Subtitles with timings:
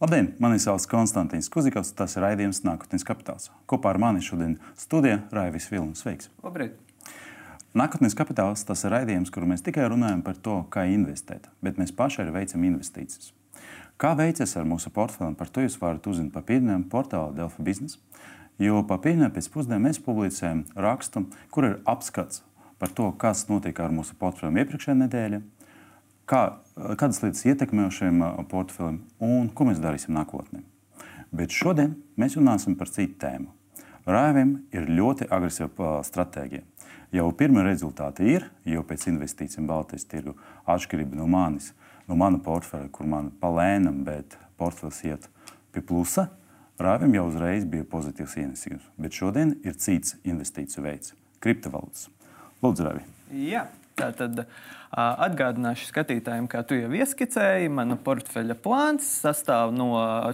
[0.00, 0.30] Labdien!
[0.38, 3.50] Mani sauc Konstants Kuzikovs, tas ir raidījums Nākotnes kapitāls.
[3.68, 6.00] Kopā ar mani šodien studijā Raivis Vilnis.
[6.00, 6.30] Sveiks!
[6.40, 6.78] Labrīt!
[7.76, 11.92] Nākotnes kapitāls tas ir raidījums, kur mēs tikai runājam par to, kā investēt, bet mēs
[11.92, 13.34] paši arī veicam investīcijas.
[14.00, 18.00] Kā veicas ar mūsu portfeli, par to jūs varat uzzināt pa pieejamiem portāla Delfa biznesa.
[18.56, 22.40] Jo pa pieejamiem pēc pusdienām mēs publicējam rakstu, kur ir apskats
[22.80, 25.44] par to, kas notika ar mūsu portfeli iepriekšējā nedēļā
[26.30, 26.42] kā,
[27.00, 30.62] kādas lietas ietekmē šiem portfeliem un ko mēs darīsim nākotnē.
[31.34, 33.50] Bet šodien mēs runāsim par citu tēmu.
[34.10, 36.64] Rāvim ir ļoti agresīva stratēģija.
[37.14, 40.36] Jau pirmie rezultāti ir, jo pēc investīcijām Baltijas tirgu
[40.70, 41.72] atšķirība no manis,
[42.08, 45.26] no mana portfeļa, kur man palēnam, bet portfels iet
[45.74, 46.30] pie plusa,
[46.80, 48.86] Rāvim jau uzreiz bija pozitīvs ienesījums.
[48.96, 51.12] Bet šodien ir cits investīciju veids-
[51.44, 52.08] kriptovalūtas.
[52.62, 53.02] Lūdzu, Rāvi!
[53.36, 53.66] Jā,
[53.98, 54.44] tā tad.
[54.44, 59.92] Uh, Atgādināšu skatītājiem, kā tu jau ieskicēji, mana portfeļa plāns sastāv no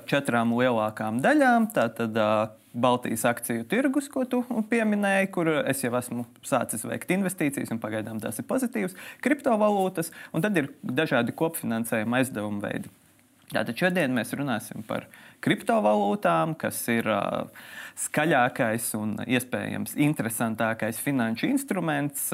[0.08, 1.68] četrām lielākām daļām.
[1.76, 2.16] Tātad
[2.72, 4.40] Baltijas akciju tirgus, ko tu
[4.70, 10.44] pieminēji, kur es jau esmu sācis veikt investīcijas, un pagaidām tās ir pozitīvas, kriptovalūtas, un
[10.44, 12.92] tad ir dažādi kopfinansējuma aizdevuma veidi.
[13.52, 15.04] Tātad šodien mēs runāsim par
[15.44, 17.06] kriptovalūtām, kas ir
[18.00, 22.32] skaļākais un iespējams interesantākais finanšu instruments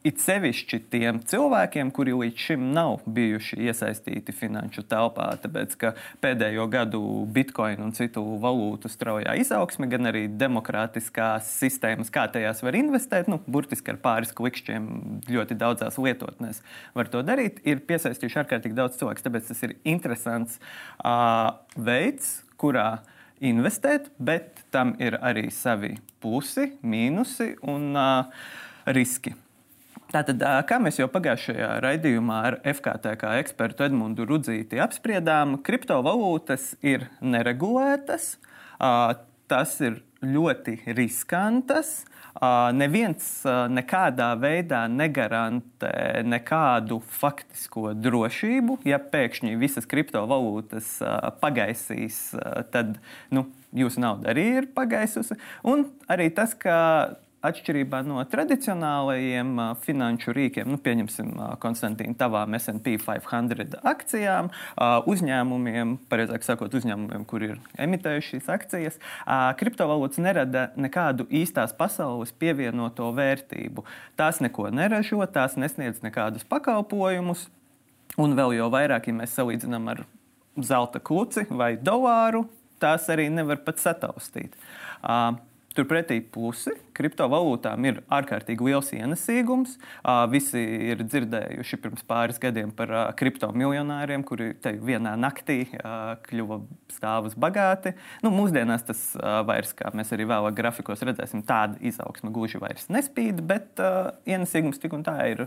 [0.00, 5.90] It sevišķi tiem cilvēkiem, kuri līdz šim nav bijuši iesaistīti finanšu telpā, tāpēc ka
[6.24, 12.78] pēdējo gadu bitkoinu un citu valūtu straujā izaugsme, gan arī demokrātiskās sistēmas, kā tajās var
[12.80, 14.88] investēt, nu, burtiski ar pāris klikšķiem
[15.28, 16.62] ļoti daudzās lietotnēs
[16.96, 19.26] var to darīt, ir piesaistījuši ārkārtīgi daudz cilvēku.
[19.28, 20.56] Tāpēc tas ir interesants
[21.04, 23.02] uh, veids, kurā
[23.44, 28.42] investēt, bet tam ir arī savi plusi, mīnusi un uh,
[28.88, 29.36] riski.
[30.10, 38.32] Tātad, kā mēs jau pagājušajā raidījumā ar FKTK ekspertu Edmundu Rudzīti apspriedām, kriptovalūtas ir neregulētas,
[39.50, 42.00] tas ir ļoti riskantas.
[42.74, 43.28] Neviens
[43.70, 48.80] nekādā veidā negarantē nekādu faktisko drošību.
[48.90, 50.92] Ja pēkšņi visas kriptovalūtas
[51.38, 52.22] pagaisīs,
[52.74, 52.98] tad
[53.30, 55.38] nu, jūsu nauda arī ir pagaisusi.
[55.62, 56.78] Un arī tas, ka
[57.40, 65.08] Atšķirībā no tradicionālajiem uh, finanšu rīkiem, nu, pieņemsim, uh, Konstantīna, tavām SP 500 akcijām, uh,
[65.08, 72.36] uzņēmumiem, pareizāk sakot, uzņēmumiem, kur ir emitējuši šīs akcijas, uh, kriptovalūtas nerada nekādu īstās pasaules
[72.36, 73.88] pievienoto vērtību.
[74.20, 77.48] Tās neko neražo, tās nesniedz nekādus pakalpojumus,
[78.20, 80.04] un vēl jau vairāk, ja mēs salīdzinām ar
[80.60, 82.50] zelta kluci vai dolāru,
[82.84, 84.52] tās arī nevar pat sataustīt.
[85.00, 85.40] Uh,
[85.70, 89.76] Turpretī pusi kriptovalūtām ir ārkārtīgi liels ienesīgums.
[90.32, 95.62] Visi ir dzirdējuši pirms pāris gadiem par kriptomiljonāriem, kuri te vienā naktī
[96.26, 96.58] kļuva
[96.90, 97.94] stāvus bagāti.
[98.24, 99.04] Nu, mūsdienās tas
[99.46, 103.78] vairs, kā mēs arī vēlāk grafikos redzēsim, tāda izaugsme gluži vairs nespīd, bet
[104.26, 105.46] ienesīgums tik un tā ir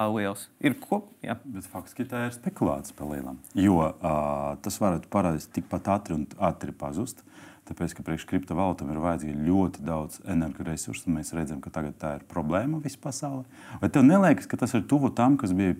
[0.00, 0.48] liels.
[0.64, 1.04] Ir ko?
[1.22, 1.38] Jā.
[1.44, 3.38] Bet faktiski tā ir spekulācija par lielām.
[3.54, 7.20] Jo uh, tas varētu parādīties tikpat ātri un ātri pazust.
[7.20, 11.94] Uh, Tāpēc, ka priekš kriptovalūtām ir vajadzīgi ļoti daudz energoresursu, un mēs redzam, ka tagad
[12.02, 13.44] tā ir problēma visā pasaulē.
[13.78, 15.76] Vai tev neliekas, ka tas ir tuvu tam, kas bija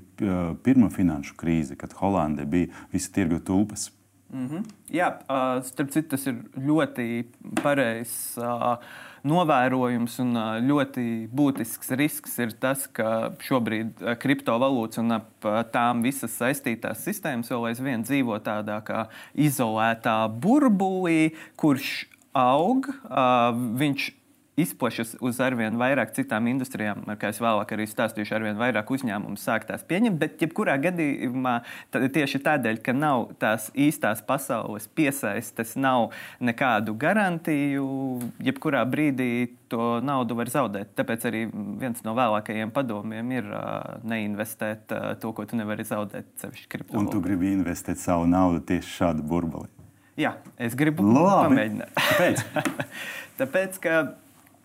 [0.63, 3.91] pirmā finanšu krīze, kad Holandē bija visi tirgu tulpas?
[4.31, 4.65] Mm -hmm.
[4.95, 7.25] Jā, uh, starp citu, tas ir ļoti
[7.63, 8.39] pareizs.
[8.39, 8.79] Uh,
[9.27, 10.37] novērojums un
[10.67, 17.71] ļoti būtisks risks ir tas, ka šobrīd kriptovalūtas un ap tām visas saistītās sistēmas vēl
[17.73, 22.89] aizvien dzīvo tādā kā izolētā burbulī, kurš aug.
[23.81, 24.11] Viņš
[24.63, 29.41] izplešas uz arvien vairāk citām industrijām, ar kā es vēlāk arī stāstīšu, arvien vairāk uzņēmumu
[29.41, 30.19] sāk tās pieņemt.
[30.21, 31.61] Bet, jebkurā gadījumā,
[31.95, 37.89] tieši tādēļ, ka nav tās īstās pasaules piesaistes, nav nekādu garantiju,
[38.45, 39.33] jebkurā brīdī
[39.71, 40.95] to naudu var zaudēt.
[40.99, 41.45] Tāpēc arī
[41.81, 46.33] viens no vēlākajiem padomiem ir uh, neinvestēt uh, to, ko tu nevari zaudēt.
[46.99, 49.71] Un tu gribi investēt savu naudu tieši šādu burbuli?
[50.21, 51.55] Jā, es gribu Labi.
[51.55, 51.95] pamēģināt.
[51.97, 52.43] Kāpēc?
[53.41, 54.01] Tāpēc, ka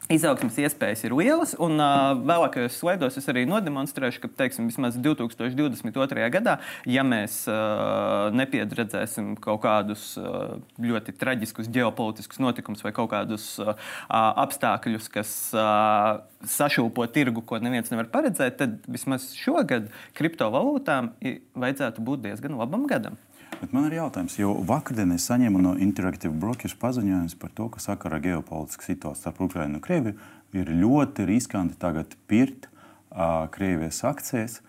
[0.05, 6.27] Izaugsmes iespējas ir lielas, un uh, vēlākajos slaidos es arī nodemonstrēšu, ka teiksim, vismaz 2022.
[6.35, 13.55] gadā, ja mēs uh, nepiedredzēsim kaut kādus uh, ļoti traģiskus ģeopolitiskus notikumus vai kaut kādus
[13.63, 13.73] uh,
[14.13, 16.21] apstākļus, kas uh,
[16.53, 21.15] sašūpo tirgu, ko neviens nevar paredzēt, tad vismaz šogad kriptovalūtām
[21.57, 23.17] vajadzētu būt diezgan labam gadam.
[23.65, 27.79] Bet man ir jautājums, jo vakardien es saņēmu no Interactive Brokers paziņojumus par to, ka
[27.81, 30.17] sakarā ģeopolitiskā situācija starp Ukrajinu un Krieviju
[30.53, 34.59] ir ļoti riskanti tagad pirkt uh, Krievijas akcijas.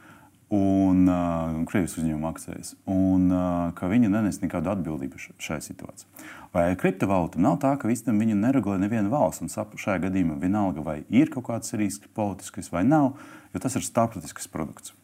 [0.48, 6.30] un uh, Krievijas uzņēmuma akcijas, un uh, ka viņi nenes nekādu atbildību šajā situācijā.
[6.54, 11.02] Vai kriptovalūta nav tā, ka visam viņu neregulē neviena valsts, un šajā gadījumā vienalga, vai
[11.10, 13.18] ir kaut kāds risks politisks vai nav,
[13.52, 14.96] jo tas ir starptautisks produkts.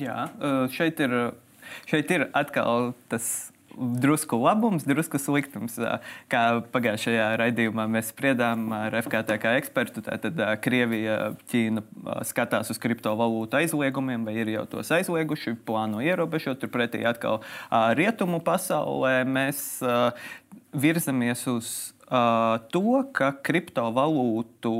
[0.00, 0.32] Jā,
[0.74, 1.14] šeit ir,
[1.90, 5.76] šeit ir atkal tas drusku labums, drusku sliktums.
[6.30, 6.42] Kā
[6.74, 11.84] pagājušajā raidījumā mēs spriedām ar FKTK ekspertu, tad Krievija, Ķīna
[12.28, 16.60] skatās uz kriptovalūtu aizliegumiem, vai ir jau tos aizlieguši, plāno ierobežot.
[16.60, 17.40] Turpretī atkal
[17.96, 19.62] rietumu pasaulē mēs
[20.74, 21.72] virzamies uz
[22.10, 24.74] to, ka kriptovalūtu,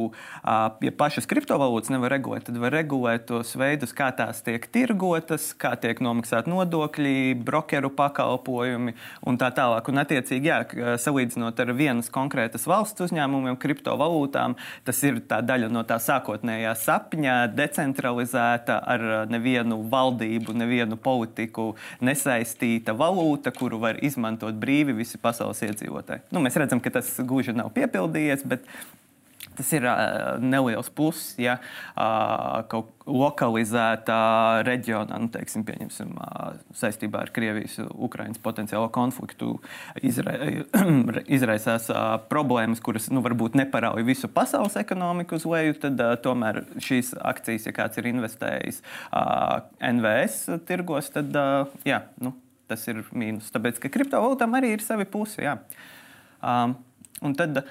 [0.83, 5.77] ja pašas kriptovalūtas nevar regulēt, tad var regulēt tos veidus, kā tās tiek tirgotas, kā
[5.81, 8.97] tiek nomaksāti nodokļi, brokeru pakalpojumi
[9.31, 9.91] un tā tālāk.
[9.93, 14.57] Un, attiecīgi, jā, salīdzinot ar vienas konkrētas valsts uzņēmumiem, kriptovalūtām,
[14.89, 21.71] tas ir daļa no tā sākotnējā sapņa, decentralizēta ar nevienu valdību, nevienu politiku
[22.03, 26.27] nesaistīta valūta, kuru var izmantot brīvi visi pasaules iedzīvotāji.
[26.35, 28.67] Nu, mēs redzam, ka tas gluži nav piepildījies, bet
[29.61, 34.21] tas ir uh, neliels pluss, ja uh, kaut lokalizētā
[34.67, 39.57] reģionā, nu, teiksim, pieņemsim, uh, saistībā ar Krievijas-Ukrainas potenciālo konfliktu,
[40.07, 40.37] izra
[41.39, 46.63] izraisās uh, problēmas, kuras nu, varbūt neparauj visu pasaules ekonomiku uz leju, tad uh, tomēr
[46.81, 52.37] šīs akcijas, ja kāds ir investējis uh, NVS tirgos, tad uh, jā, nu,
[52.71, 53.51] tas ir mīnus.
[53.53, 55.43] Tāpēc, ka kriptovalūtām arī ir savi pusi.
[55.43, 55.59] Jā.
[56.41, 56.79] Um,
[57.21, 57.63] Un tad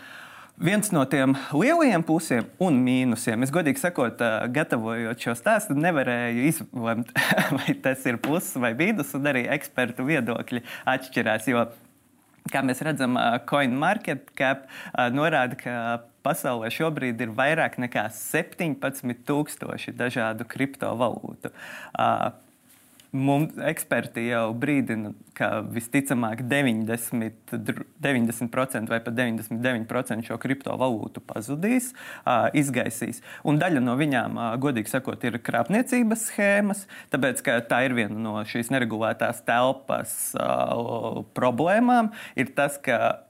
[0.60, 4.22] viens no tiem lielajiem pusēm un mīnusiem, es godīgi sakot,
[4.54, 7.14] gatavojot šo stāstu, nevarēju izlemt,
[7.58, 10.64] vai tas ir pluss vai mīnus, un arī ekspertu viedokļi
[10.94, 11.48] atšķirās.
[11.50, 11.66] Jo,
[12.52, 13.18] kā mēs redzam,
[13.50, 14.68] CoinMarketCap
[15.16, 15.74] norāda, ka
[16.26, 21.54] pasaulē šobrīd ir vairāk nekā 17,000 dažādu kriptovalūtu.
[23.10, 31.88] Mums eksperti jau brīdina, ka visticamāk 90%, 90% vai pat 99% šo kriptovalūtu pazudīs,
[32.54, 33.24] izgaisīs.
[33.50, 37.42] Un daļa no viņām, godīgi sakot, ir krāpniecības schēmas, tāpēc
[37.72, 40.14] tā ir viena no šīs neregulētās telpas
[41.40, 42.12] problēmām.
[42.38, 43.24] Ir tas, ka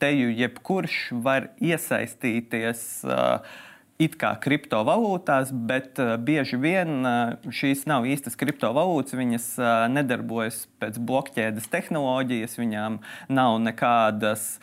[0.00, 2.86] teju jebkurš var iesaistīties.
[3.04, 3.68] Uh,
[4.02, 9.14] it kā kriptovalūtās, bet uh, bieži vien uh, šīs nav īstas kriptovalūtas.
[9.18, 12.98] Viņas uh, nedarbojas pēc blokķēdes tehnoloģijas, viņām
[13.32, 14.56] nav nekādas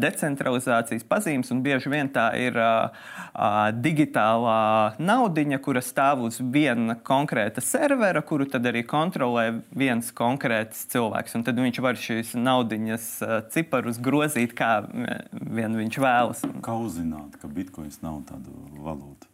[0.00, 2.56] decentralizācijas pazīmes, un bieži vien tā ir
[3.84, 11.36] digitālā naudiņa, kura stāv uz viena konkrēta servera, kuru tad arī kontrolē viens konkrēts cilvēks.
[11.36, 13.10] Un tad viņš var šīs naudiņas
[13.52, 16.44] ciparus grozīt, kā vien viņš vēlas.
[16.64, 19.28] Kā uzzināt, ka bitkoins nav tāda valūta.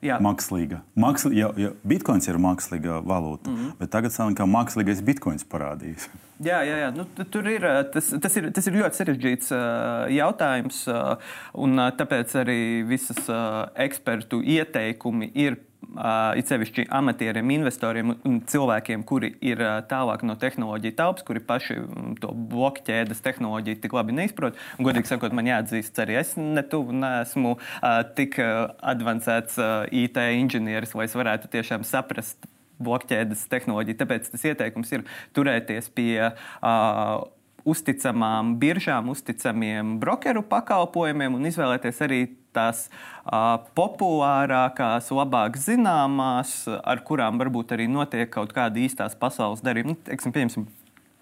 [0.00, 0.16] Jā.
[0.24, 0.78] Mākslīga.
[0.96, 3.72] Māksl, ja, ja Bitcoins ir mākslīga valūta, mm -hmm.
[3.82, 6.08] bet tagad sanāk, ka mākslīgais bitkoins parādījās.
[6.40, 6.90] Jā, jā, jā.
[6.96, 7.60] Nu, tur ir
[7.92, 11.18] tas, tas, ir tas ir ļoti sarežģīts uh, jautājums, uh,
[11.52, 13.28] un uh, tāpēc arī visas
[13.76, 15.58] ekspertu ieteikumi ir
[15.90, 21.42] Uh, it sevišķi amatieriem, investoriem un cilvēkiem, kuri ir uh, tālāk no tehnoloģija telpas, kuri
[21.44, 24.60] paši um, to blokķēdes tehnoloģiju tik labi neizprot.
[24.76, 29.58] Un, godīgi sakot, man jāatzīst, arī es netuvu neesmu uh, tik advancēts
[29.90, 32.48] IT inženieris, lai es varētu tiešām saprast
[32.80, 34.00] blokķēdes tehnoloģiju.
[34.04, 35.04] Tāpēc tas ieteikums ir
[35.36, 36.32] turēties pie.
[36.60, 37.28] Uh,
[37.68, 42.20] uzticamām biržām, uzticamiem brokeru pakalpojumiem un izvēlēties arī
[42.56, 49.94] tās uh, populārākās, labāk zināmās, ar kurām varbūt arī notiek kaut kāda īstās pasaules darījuma.
[49.94, 50.68] Nu, teiksim, pieņemsim,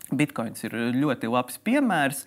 [0.09, 2.23] Bitcoins ir ļoti labs piemērs,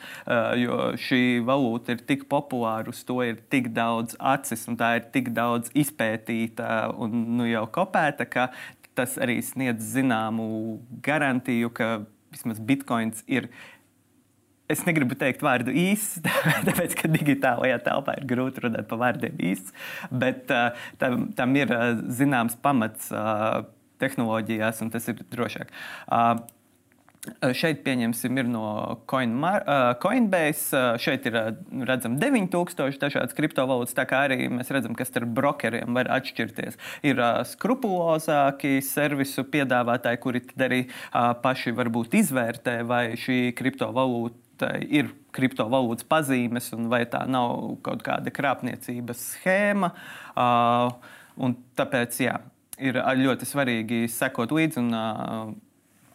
[0.62, 5.08] jo šī valūta ir tik populāra, uz to ir tik daudz acis un tā ir
[5.14, 8.52] tik daudz izpētīta un nu, jau kopēta, ka
[8.98, 13.50] tas arī sniedz zināmu garantiju, ka vismaz Bitcoins ir
[14.72, 16.22] Es negribu teikt vārdu īsts,
[16.68, 19.76] tāpēc, ka digitālajā telpā ir grūti runāt par vārdiem īsts,
[20.12, 20.48] bet
[21.02, 21.76] tam, tam ir
[22.12, 23.12] zināms pamats
[24.02, 25.72] tehnoloģijās, un tas ir drošāk.
[27.54, 28.64] Šeit, pieņemsim, ir no
[29.10, 29.62] Coinmar,
[30.02, 30.80] Coinbase.
[31.04, 31.36] Šeit ir
[31.86, 33.94] redzams 9000 dažādas kriptovalūtas.
[33.94, 36.80] Tā kā arī mēs redzam, kas ar brokeriem var atšķirties.
[37.06, 40.82] Ir skrupulozāki servisu piedāvātāji, kuri arī
[41.14, 44.51] paši varbūt izvērtē, vai šī kriptovalūta
[44.90, 49.94] ir kriptovalūtas pazīmes, un vai tā nav kaut kāda krāpniecības schēma.
[50.36, 52.38] Uh, tāpēc jā,
[52.82, 55.52] ir ļoti svarīgi sekot līdzi un uh,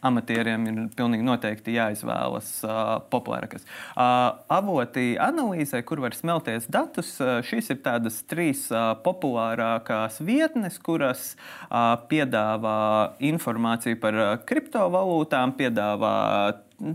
[0.05, 3.65] amatieriem ir pilnīgi noteikti jāizvēlas uh, populārākas.
[3.95, 10.79] Uh, avoti analīzē, kur var smelties datus, uh, šīs ir tādas trīs uh, populārākās vietnes,
[10.83, 12.77] kuras uh, piedāvā
[13.31, 16.15] informāciju par uh, kriptovalūtām, piedāvā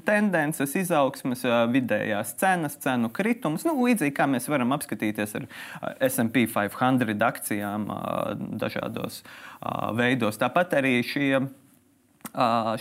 [0.07, 3.65] tendences, izaugsmes, vidējās cenas, cenu kritums.
[3.67, 5.49] Nu, līdzīgi kā mēs varam apskatīties ar
[6.07, 7.89] SP 500 akcijām
[8.63, 9.23] dažādos
[9.99, 10.39] veidos.
[10.39, 11.43] Tāpat arī šie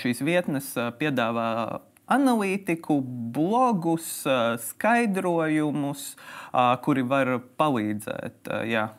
[0.02, 1.82] šīs vietnes piedāvā
[2.12, 3.00] analītiku,
[3.34, 4.22] blogus,
[4.68, 6.02] skaidrojumus,
[6.86, 8.52] kuri var palīdzēt.
[8.70, 8.90] Jā.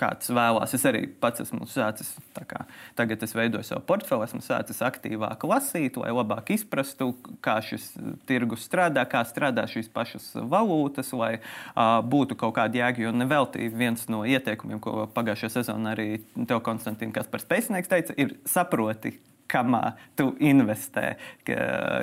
[0.00, 0.72] Kāds vēlās.
[0.74, 2.14] Es arī pats esmu sācis.
[2.34, 2.64] Kā,
[2.98, 7.12] tagad es veidoju savu portfeli, esmu sācis aktīvāk lasīt, lai labāk izprastu,
[7.44, 7.92] kā šis
[8.28, 13.06] tirgus strādā, kā strādā šīs pašas valūtas, lai uh, būtu kaut kāda jēga.
[13.06, 18.34] Jo nevelti viens no ieteikumiem, ko pagājušajā sezonā arī Tev Konstantīns Kaspars Pēcnieks teica, ir
[18.50, 19.14] saproti,
[19.50, 21.14] kamā tu investē.
[21.46, 21.58] Ka,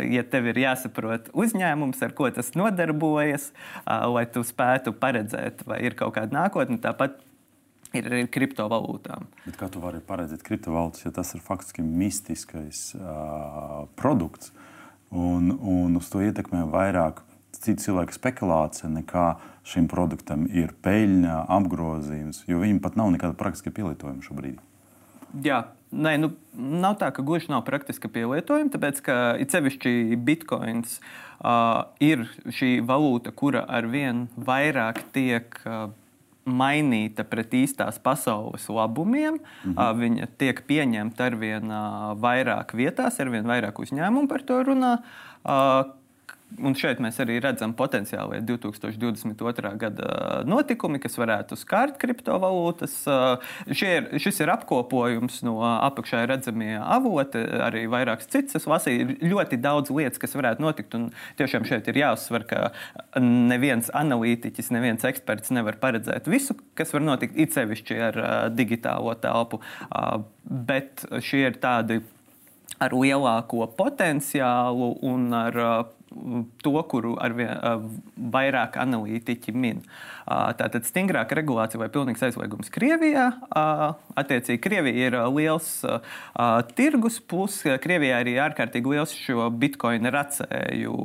[0.05, 3.49] ja tev ir jāsaprot uzņēmums, ar ko tas nodarbojas,
[3.85, 7.19] lai tu spētu paredzēt, vai ir kaut kāda nākotne, tāpat
[7.97, 9.27] ir arī kriptovalūtām.
[9.45, 14.53] Bet kā tu vari paredzēt kriptovalūtas, ja tas ir faktiski mistiskais uh, produkts
[15.11, 17.23] un, un uz to ietekmē vairāk
[17.61, 19.27] citu cilvēku spekulācija nekā
[19.67, 24.57] šim produktam ir peļņa, apgrozījums, jo viņam pat nav nekāda praktiska pielietojuma šobrīd.
[25.45, 31.01] Jā, Nē, nu, nav tā, ka gluži nav praktiska pielietojuma, tāpēc ka it sevišķi bitkoins
[31.03, 35.89] uh, ir šī valūta, kura ar vien vairāk tiek uh,
[36.45, 39.39] mainīta pret īstās pasaules labumiem.
[39.63, 39.75] Mhm.
[39.75, 44.61] Uh, viņa tiek pieņemta ar vien uh, vairāk vietās, ar vien vairāk uzņēmumu par to
[44.71, 44.97] runā.
[46.59, 49.71] Un šeit mēs arī redzam potenciāli 2022.
[49.79, 52.95] gada notikumi, kas varētu skart kriptovalūtas.
[53.71, 58.67] Ir, šis ir apkopojums no apakšā redzamie avoti, arī vairākas citas.
[58.69, 60.97] Lasīju, ir ļoti daudz lietas, kas varētu notikt.
[60.97, 61.07] Un
[61.39, 62.63] tiešām šeit ir jāuzsver, ka
[63.21, 68.21] neviens analītiķis, neviens eksperts nevar paredzēt visu, kas var notikt, it sevišķi ar
[68.57, 69.61] digitālo telpu.
[70.43, 72.01] Bet šie ir tādi
[72.81, 75.59] ar lielāko potenciālu un ar
[76.61, 77.55] to, kuru arvien
[78.31, 79.81] vairāk analītiķi min.
[80.27, 83.29] Tātad stingrāka regulācija vai pilnīgs aizliegums Krievijā.
[84.19, 85.69] Attiecīgi, Krievija ir liels
[86.77, 90.95] tirgus, plus Krievijā arī ārkārtīgi liels šo bitkoinu racēju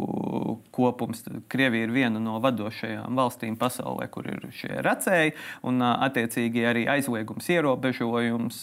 [0.75, 1.25] kopums.
[1.51, 5.35] Krievija ir viena no vadošajām valstīm pasaulē, kur ir šie racēji,
[5.67, 8.63] un attiecīgi arī aizliegums, ierobežojums,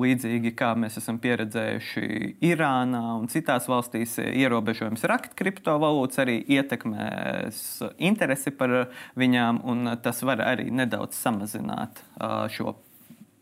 [0.00, 8.54] līdzīgi kā mēs esam pieredzējuši Irānā un citās valstīs, ierobežojums rakt kriptovalūtas arī ietekmēs interesi
[8.54, 8.88] par
[9.18, 12.00] viņām, un tas var arī nedaudz samazināt
[12.54, 12.76] šo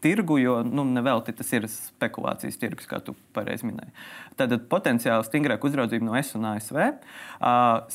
[0.05, 3.93] tirgu, jo nu, nevelti tas ir spekulācijas tirgus, kā tu pareizi minēji.
[4.39, 6.79] Tad potenciāli stingrāka uzraudzība no S un ASV.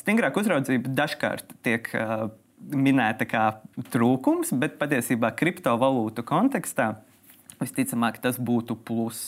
[0.00, 1.88] Stingrāka uzraudzība dažkārt tiek
[2.62, 3.46] minēta kā
[3.94, 6.92] trūkums, bet patiesībā kriptovalūtu kontekstā
[7.62, 9.20] Visticamāk, tas būtu plus,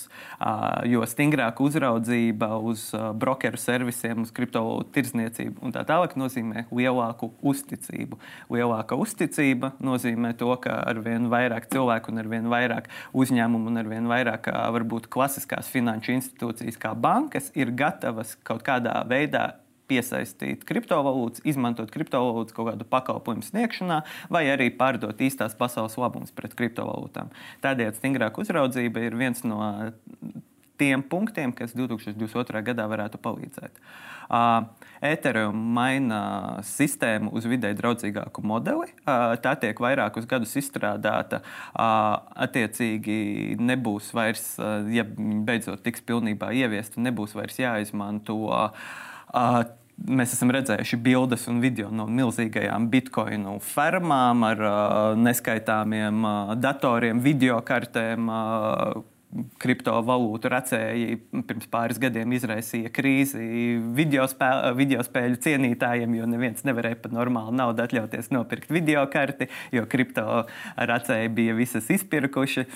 [0.91, 2.89] jo stingrāka uzraudzība uz
[3.21, 8.19] brokeru servisiem, uz kriptovalūtu tirdzniecību un tā tālāk nozīmē lielāku uzticību.
[8.53, 13.83] Lielāka uzticība nozīmē to, ka ar vien vairāk cilvēku un ar vien vairāk uzņēmumu un
[13.83, 19.53] ar vien vairāk varbūt klasiskās finanšu institūcijas kā bankas ir gatavas kaut kādā veidā
[19.91, 24.01] piesaistīt kriptovalūtas, izmantot kriptovalūtas kaut kādu pakalpojumu sniegšanā,
[24.33, 27.33] vai arī pārdot īstās pasaules labumus pret kriptovalūtām.
[27.65, 29.61] Tādējādi stingrāka uzraudzība ir viens no
[30.81, 32.65] tiem punktiem, kas 2022.
[32.67, 33.79] gadā varētu palīdzēt.
[34.25, 34.65] Uh,
[35.05, 36.19] Ethereum maina
[36.65, 38.89] sistēmu uz vidē draudzīgāku modeli.
[39.05, 41.43] Uh, tā tiek vairākus gadus izstrādāta.
[41.77, 44.55] Uh, attiecīgi, nebūs vairs,
[44.91, 48.41] ja beidzot tiks pilnībā ieviesta, nebūs vairs jāizmanto.
[48.49, 49.13] Uh,
[49.95, 54.77] Mēs esam redzējuši bildes un video no milzīgajām bitkoinu fermām ar uh,
[55.19, 58.31] neskaitāmiem uh, datoriem, video kartēm.
[58.31, 59.03] Uh,
[59.59, 61.17] kriptovalūtu racēji
[61.49, 63.43] pirms pāris gadiem izraisīja krīzi
[63.97, 69.49] video, spēl, video spēļu cienītājiem, jo neviens nevarēja pat normāli naudu atļauties nopirkt video karti,
[69.75, 70.45] jo kripto
[70.79, 72.69] racēji bija visas izpirkuši.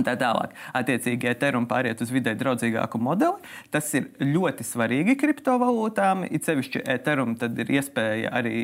[0.00, 3.52] Un tā tālāk, attiecīgi, Ethereum pāriet uz vidē draudzīgāku modeli.
[3.74, 6.24] Tas ir ļoti svarīgi kriptovalūtām.
[6.32, 8.56] It sevišķi Ethereum ir iespēja arī,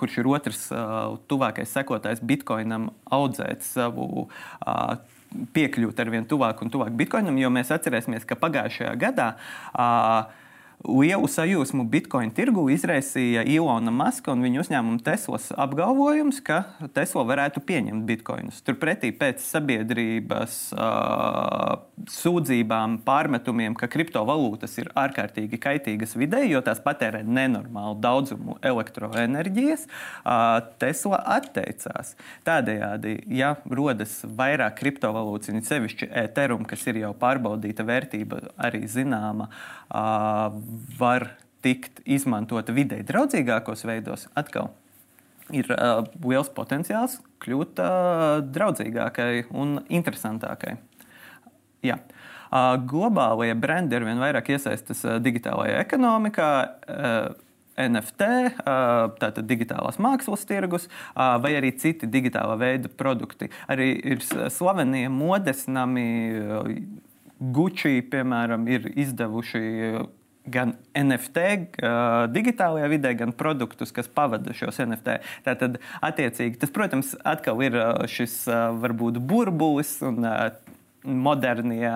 [0.00, 0.64] kurš ir otrs
[1.28, 4.26] tuvākais sekotājs Bitcoinam, audzēt savu.
[5.28, 10.22] Piekļūt ar vien tuvāk un tuvāk bitkoinam, jo mēs atcerēsimies, ka pagājušajā gadā uh,
[10.86, 16.60] lielu sajūsmu Bitcoin tirgu izraisīja Ilona Maska un viņa uzņēmuma Teslas apgalvojums, ka
[16.94, 18.60] Tesla varētu pieņemt bitkoinus.
[18.66, 21.80] Turpretī pēc sabiedrības uh,
[22.14, 30.60] sūdzībām, pārmetumiem, ka kriptovalūtas ir ārkārtīgi kaitīgas videi, jo tās patērē nenormālu daudzumu elektroenerģijas, uh,
[30.78, 32.14] Tesla atteicās.
[32.46, 39.50] Tādējādi, ja rodas vairāk kriptovalūtas, un sevišķi Ethereum, kas ir jau pārbaudīta vērtība, arī zināma,
[39.50, 40.67] uh,
[40.98, 41.32] var
[41.64, 44.70] tikt izmantota videi draudzīgākos veidos, atkal
[45.54, 50.76] ir uh, liels potenciāls kļūt uh, draudzīgākai un interesantākai.
[51.86, 51.98] Jā.
[52.48, 56.54] Uh, globālie brendi ar vien vairāk iesaistas uh, digitālajā ekonomikā.
[56.88, 57.44] Uh,
[57.78, 58.26] NFT,
[59.22, 63.52] tātad digitālās mākslas tirgus, vai arī citi digitālā veida produkti.
[63.70, 66.08] Arī ir slavenie modesnami,
[67.38, 69.62] Gucci, piemēram, ir izdevuši
[70.52, 71.44] gan NFT
[72.34, 75.18] digitālajā vidē, gan produktus, kas pavada šos NFT.
[75.46, 77.78] Tātad, attiecīgi, tas, protams, atkal ir
[78.10, 78.40] šis
[78.82, 80.24] varbūt burbulis un
[81.08, 81.92] modernie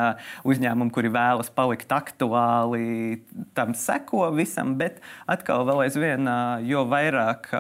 [0.49, 3.21] uzņēmumi, kuri vēlas palikt aktuāli,
[3.57, 6.31] tam seko visam, bet atkal, vēl aizvien,
[6.69, 7.51] jo vairāk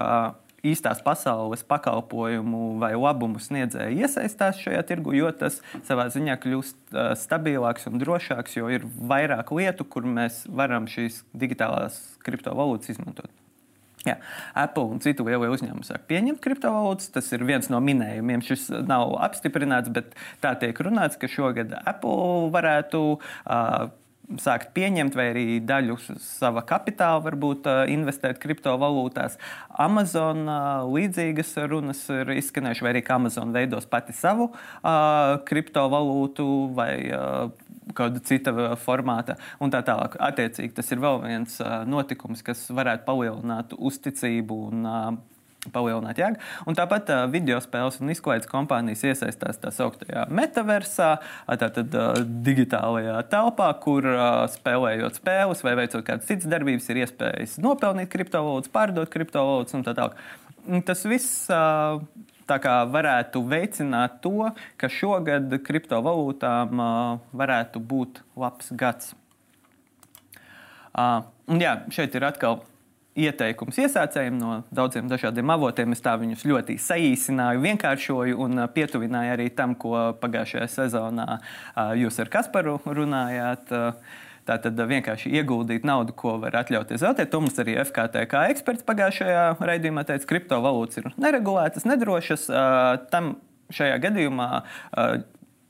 [0.66, 7.88] īstās pasaules pakalpojumu vai labumu sniedzēji iesaistās šajā tirgu, jo tas savā ziņā kļūst stabilāks
[7.90, 13.30] un drošāks, jo ir vairāk lietu, kur mēs varam šīs digitālās kriptovalūtas izmantot.
[14.02, 14.16] Jā,
[14.58, 17.12] Apple un citu lielu uzņēmumu sāk pieņemt kriptovalūtas.
[17.14, 18.42] Tas ir viens no minējumiem.
[18.42, 23.92] Šis nav apstiprināts, bet tā tiek runāts, ka šogad Apple varētu uh,
[24.40, 29.38] sākt pieņemt, vai arī daļu sava kapitāla varbūt investēt kriptovalūtās.
[29.82, 30.46] Amazon
[30.92, 36.46] līdzīgas runas ir izskanējušas, vai arī Amazon veidos pati savu uh, kriptovalūtu
[36.76, 37.50] vai uh,
[37.96, 40.16] kāda cita formāta un tā tālāk.
[40.22, 41.58] Attiecīgi, tas ir vēl viens
[41.88, 45.12] notikums, kas varētu palielināt uzticību un uh,
[45.70, 46.40] palielināt jēgu.
[46.66, 51.12] Un tāpat uh, video spēles un izklaides kompānijas iesaistās tā sauktajā metaversā,
[51.60, 57.60] tātad uh, digitālajā telpā, kur uh, spēlējot spēles vai veicot kādas citas darbības, ir iespējas
[57.62, 60.18] nopelnīt kriptovalūtas, pārdot kriptovalūtas un tā tālāk.
[60.86, 62.02] Tas viss uh,
[62.50, 69.14] tā kā varētu veicināt to, ka šogad kriptovalūtām uh, varētu būt labs gads.
[70.92, 72.60] Uh, un jā, šeit ir atkal
[73.18, 75.92] ieteikums iesācējiem no daudziem dažādiem avotiem.
[75.92, 81.38] Es tā viņus ļoti saīsināju, vienkāršoju un pietuvināju arī tam, ko pagājušajā sezonā
[82.00, 83.72] jūs ar Kasparu runājāt.
[84.42, 87.28] Tā tad vienkārši ieguldīt naudu, ko var atļauties zaudēt.
[87.30, 92.48] To mums arī FKTK eksperts pagājušajā raidījumā teica, ka kriptovalūtas ir neregulētas, nedrošas.
[93.12, 93.36] Tam
[93.70, 94.48] šajā gadījumā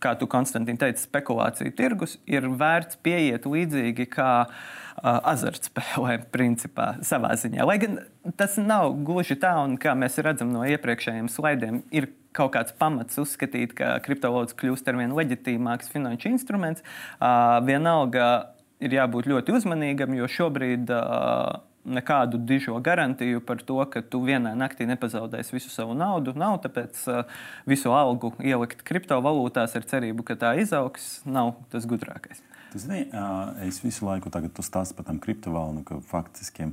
[0.02, 7.34] kā tu, Konstantīna, teici, spekulāciju tirgus ir vērts pieiet līdzīgi kā uh, azartspēlēm, principā, savā
[7.38, 7.66] ziņā.
[7.68, 8.00] Lai gan
[8.38, 13.20] tas nav gluži tā, un kā mēs redzam no iepriekšējiem slaidiem, ir kaut kāds pamats
[13.20, 16.84] uzskatīt, ka kriptovalūtas kļūst ar vien leģitīmāks finanšu instruments.
[17.18, 20.90] Uh, vienalga ir jābūt ļoti uzmanīgam, jo šobrīd.
[20.90, 26.34] Uh, nekādu dižo garantiju par to, ka tu vienā naktī nepazaudēsi visu savu naudu.
[26.38, 27.24] Nav tāpēc uh,
[27.66, 32.42] visu algu ielikt kriptovalūtās ar cerību, ka tā izaugs, nav tas gudrākais.
[32.72, 36.70] Tas zini, uh, es visu laiku stāstu par tām kriptovalūtām, ka faktiski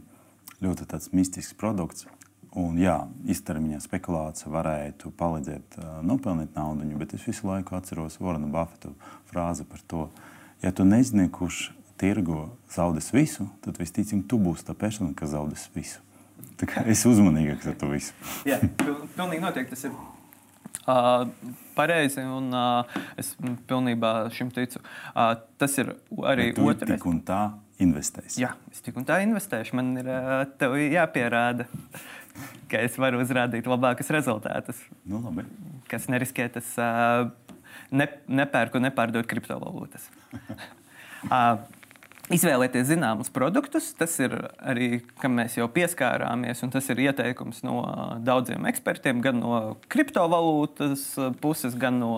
[0.64, 2.08] ļoti tāds mistisks produkts.
[2.58, 8.50] Un, jā, īstermiņā spekulācija varētu palīdzēt uh, nopelnīt naudu, bet es visu laiku atceros Vorena
[8.50, 8.90] Buffeta
[9.30, 10.08] frāzi par to,
[10.64, 11.68] ja tu nezini, kurš
[12.00, 16.04] tirgo zaudēs visu, tad visticamāk, tu būsi tā persona, kas zaudēs visu.
[16.88, 18.16] Es uzmanīgāks ar to visu.
[18.48, 18.60] Jā,
[19.16, 19.96] pilnīgi noteikti tas ir.
[20.90, 21.28] Uh,
[21.78, 23.32] pareizi, un uh, es
[23.70, 24.82] pilnībā šim ticu.
[25.14, 25.94] Uh, tas ir
[26.26, 26.90] arī otrs.
[26.90, 27.42] Tik un tā
[27.84, 28.40] investēs.
[28.42, 29.78] Jā, es tik un tā investēšu.
[29.80, 31.68] Man ir uh, jāpierāda,
[32.72, 34.82] ka es varu uzrādīt labākus rezultātus.
[35.08, 35.46] Nu, labi.
[35.92, 37.30] Kas neriskē, tas uh,
[37.92, 38.10] ne,
[38.42, 40.10] nepērku nepārdod kriptovalūtas.
[41.30, 41.62] uh,
[42.30, 47.80] Izvēlēties zināmus produktus, tas ir arī, kam mēs jau pieskārāmies, un tas ir ieteikums no
[48.22, 51.08] daudziem ekspertiem, gan no kriptovalūtas
[51.42, 52.14] puses, gan no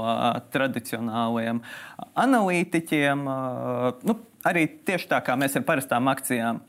[0.52, 1.64] tradicionālajiem
[2.26, 3.24] analītiķiem.
[4.04, 6.60] Nu, arī tieši tā kā mēs ar parastām akcijām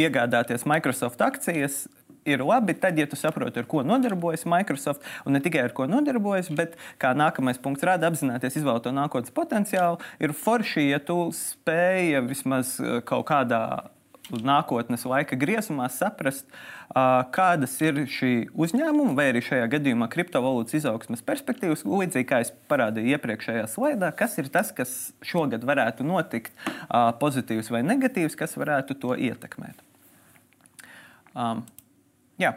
[0.00, 1.82] iegādāties Microsoft akcijas,
[2.28, 5.86] ir labi, tad, ja tu saproti, ar ko nodarbojas Microsoft, un ne tikai ar ko
[5.90, 12.20] nodarbojas, bet kā nākamais punkts rāda, apzināties izvēlēto nākotnes potenciālu, ir forši, ja tu spēj
[12.28, 13.64] vismaz eh, kaut kādā
[14.30, 16.46] nākotnes laika griezumā saprast,
[17.34, 21.84] kādas ir šī uzņēmuma vai arī šajā gadījumā kriptovalūtas izaugsmes perspektīvas.
[21.86, 24.94] Līdzīgi kā es parādīju iepriekšējā slaidā, kas ir tas, kas
[25.26, 26.54] šogad varētu notikt,
[27.22, 29.86] pozitīvs vai negatīvs, kas varētu to ietekmēt.
[31.30, 31.62] Um,
[32.40, 32.56] jā.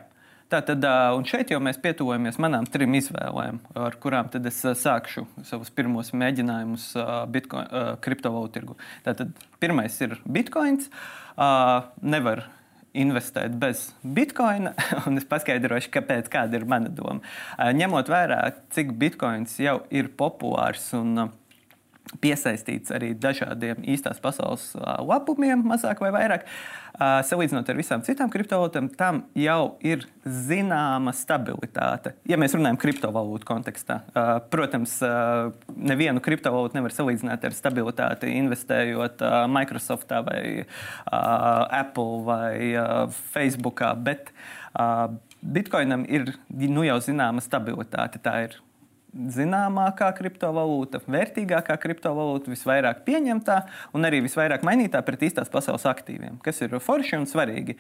[0.53, 0.83] Tātad,
[1.17, 6.91] un šeit jau mēs pietuvojamies manām trim izvēlēm, ar kurām es sākšu savus pirmos mēģinājumus
[7.33, 7.71] Bitcoin,
[8.05, 8.75] kriptovalūtu tirgu.
[9.07, 9.31] Tātad,
[9.63, 10.91] pirmais ir bitkoins.
[12.05, 12.43] Nevar
[12.93, 14.75] investēt bez bitkoina,
[15.07, 17.23] un es paskaidrošu, kāpēc, kāda ir mana doma.
[17.57, 18.43] Ņemot vērā,
[18.75, 21.31] cik bitkoins jau ir populārs un
[22.21, 24.71] piesaistīts arī dažādiem īstās pasaules
[25.07, 26.47] labumiem, mazāk vai vairāk.
[26.99, 32.13] Salīdzinot ar visām citām kriptovalūtām, tam jau ir zināma stabilitāte.
[32.29, 33.97] Ja mēs runājam par kriptovalūtu kontekstā,
[34.53, 34.99] protams,
[35.73, 40.43] nevienu kriptovalūtu nevar salīdzināt ar stabilitāti, investējot Microsoftā vai
[41.09, 42.55] Apple vai
[43.33, 44.29] Facebookā, bet
[45.43, 46.35] Bitcoinam ir
[46.69, 48.21] nu, jau zināma stabilitāte.
[48.21, 48.59] Tā ir
[49.13, 53.57] zināmākā kriptovalūta, vērtīgākā kriptovalūta, visvairāk pieņemtā
[53.93, 57.77] un arī visvairāk mainītā pret īstās pasaules aktīviem, kas ir forši un svarīgi.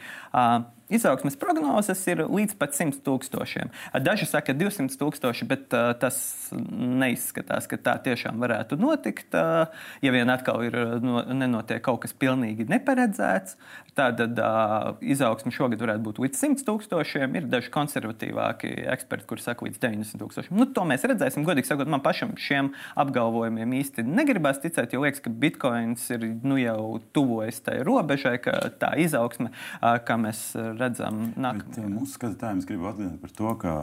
[0.93, 3.71] Izaugsmes prognozes ir līdz pat 100 tūkstošiem.
[4.03, 6.17] Daži saka 200 tūkstoši, bet uh, tas
[6.53, 9.33] neizskatās, ka tā tiešām varētu notikt.
[9.33, 9.71] Uh,
[10.05, 13.57] ja vien atkal ir, no, nenotiek kaut kas pilnīgi neparedzēts,
[13.97, 17.37] tad uh, izaugsme šogad varētu būt līdz 100 tūkstošiem.
[17.39, 20.57] Ir daži konservatīvāki eksperti, kuriem saka līdz 90 tūkstošiem.
[20.57, 21.45] Nu, to mēs redzēsim.
[21.47, 26.57] Godīgi sakot, man pašam šiem apgalvojumiem īsti negribas ticēt, jo liekas, ka bitkoins ir nu,
[26.61, 31.83] jau tuvojas tai robežai, ka tā izaugsme, uh, kā mēs redzam, redzam nākamajā.
[31.83, 33.73] Eh, mūsu skatītājiem es gribu atgādināt par to, ka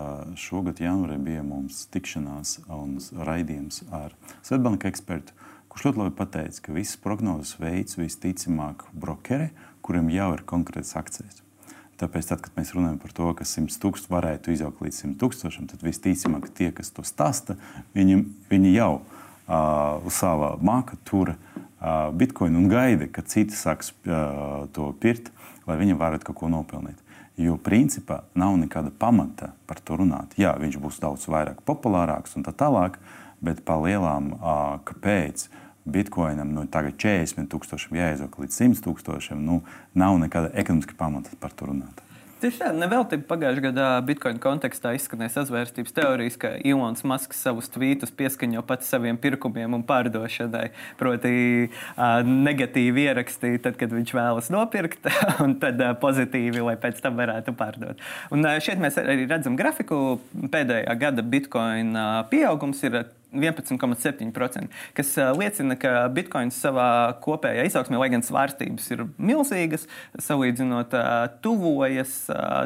[0.40, 2.96] šogad janvārī bija mums tikšanās un
[3.28, 5.36] raidījums ar Svetbanka ekspertu,
[5.70, 9.50] kurš ļoti labi pateica, ka visas prognozes veids visticamāk brokeri,
[9.86, 11.40] kuriem jau ir konkrēts akcijas.
[12.00, 15.66] Tāpēc, tad, kad mēs runājam par to, ka 100 tūkstoši varētu izaugt līdz 100 tūkstošiem,
[15.68, 17.58] tad visticamāk tie, kas to stāsta,
[17.96, 23.92] viņi, viņi jau uh, uz sava māka tur uh, bitkoinu un gaida, ka citi sāks
[24.08, 25.28] uh, to pirkt
[25.70, 26.98] lai viņi varētu kaut ko nopelnīt.
[27.40, 30.34] Jo principā nav nekāda pamata par to runāt.
[30.40, 32.98] Jā, viņš būs daudz vairāk populārāks un tā tālāk,
[33.40, 34.34] bet pa lielām,
[34.84, 35.46] kāpēc
[35.88, 39.62] bitkoinam nu, tagad 40 tūkstošiem jāiezog līdz 100 tūkstošiem, nu,
[39.96, 42.04] nav nekāda ekonomiska pamata par to runāt.
[42.40, 48.14] Tieši tā, nevelti pagājušajā gadā Bitcoin kontekstā izskanēja sazvērstības teorijas, ka Ilons Masks savus tvītus
[48.16, 50.70] pieskaņo pats saviem pirkumiem un pārdošanai.
[50.96, 51.34] Proti,
[51.68, 55.04] uh, negatīvi ierakstīja, tad, kad viņš vēlas nopirkt,
[55.44, 58.00] un tad uh, pozitīvi, lai pēc tam varētu pārdot.
[58.32, 60.16] Un uh, šeit mēs arī redzam grafiku.
[60.32, 66.90] Pēdējā gada Bitcoin uh, pieaugums ir 11,7%, kas liecina, ka bitkoins savā
[67.22, 69.86] kopējā izaugsmē, lai gan svārstības ir milzīgas,
[70.18, 70.96] salīdzinot,
[71.44, 72.24] tuvojas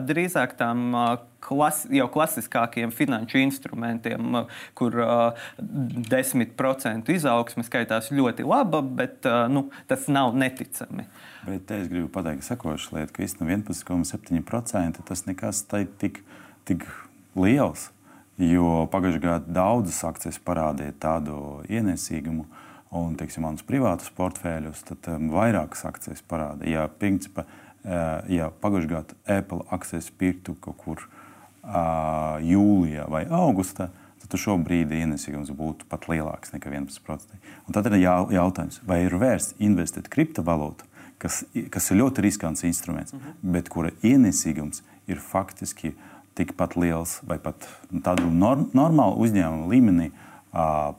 [0.09, 0.97] drīzāk tām
[1.45, 4.41] klas, jau klasiskākiem finanšu instrumentiem,
[4.79, 11.07] kur uh, 10% izaugsme skaitās ļoti laba, bet uh, nu, tas nav neticami.
[11.45, 15.65] Bet es gribu pateikt, ka sekoša lieta, ka īstenībā 11,7% tas nekas
[16.01, 16.23] tik,
[16.69, 16.89] tik
[17.37, 17.91] liels.
[18.39, 21.37] Jo pagājušajā gadā daudzas akcijas parādīja tādu
[21.71, 22.49] ienesīgumu,
[22.95, 26.81] un, teiksim, manus privātus portfeļus, tad um, vairākas akcijas parādīja.
[26.81, 33.93] Ja, principā, uh, ja pagājušajā gadā Apple akcijas pirktu kaut kur uh, jūlijā vai augustā,
[34.25, 37.39] tad šobrīd ienesīgums būtu pat lielāks nekā 11%.
[37.69, 40.89] Un tad ir jā, jautājums, vai ir vērts investēt kriptovalūtu,
[41.23, 43.53] kas, kas ir ļoti riskants instruments, mm -hmm.
[43.55, 47.67] bet kura ienesīgums ir faktiski uh, tikpat liels vai pat
[48.05, 50.11] tādu norm, normālu uzņēmumu līmenī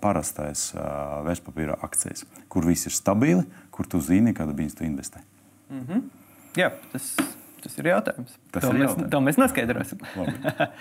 [0.03, 5.23] parastais vērtspapīra akcijas, kur viss ir stabili, kur tu zini, kādu brīdi investē.
[5.69, 6.01] Mm -hmm.
[6.55, 7.15] Jā, tas
[7.63, 8.33] Tas ir jautājums.
[8.53, 9.11] Tas to, ir mēs, jautājums.
[9.13, 10.03] to mēs noskaidrosim.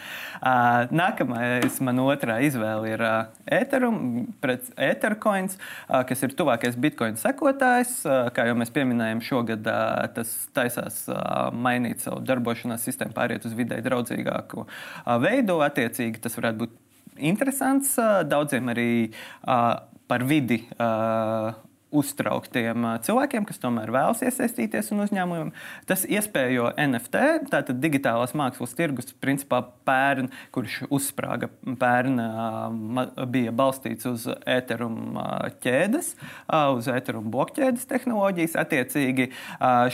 [1.01, 3.05] Nākamais, man otrā izvēle ir
[3.59, 3.99] Ethereum
[4.43, 5.59] pret Ethercoins,
[6.11, 7.97] kas ir tuvākais Bitcoin sekotājs.
[8.37, 9.67] Kā jau mēs pieminējām, šogad
[10.17, 11.05] tas taisās
[11.57, 14.67] mainīt savu darbošanās sistēmu, pāriet uz vidē draudzīgāku
[15.25, 15.61] veidu.
[15.65, 16.81] Attiecīgi, tas varētu būt
[17.33, 17.95] interesants
[18.29, 18.91] daudziem arī
[19.45, 20.65] par vidi
[21.95, 25.53] uztrauktiem cilvēkiem, kas tomēr vēlas iesaistīties un uzņēmumiem.
[25.89, 31.49] Tas iespējo NFT, tātad digitālās mākslas tirgus, principā pērn, kurš uzsprāga
[31.81, 32.19] pērn,
[33.31, 35.17] bija balstīts uz Ethereum
[35.65, 36.13] ķēdes,
[36.75, 38.59] uz Ethereum blokķēdes tehnoloģijas.
[38.65, 39.31] Attiecīgi